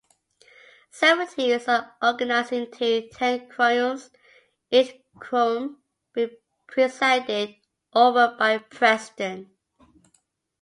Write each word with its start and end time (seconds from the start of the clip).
Seventies 0.89 1.67
are 1.67 1.95
organized 2.01 2.53
into 2.53 3.07
ten 3.09 3.47
quorums, 3.51 4.09
each 4.71 4.95
quorum 5.19 5.83
being 6.13 6.35
presided 6.65 7.57
over 7.93 8.35
by 8.39 8.53
a 8.53 8.59
president. 8.61 9.49